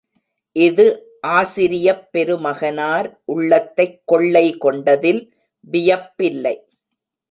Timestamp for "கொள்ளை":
4.05-4.57